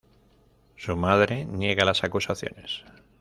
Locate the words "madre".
0.97-1.45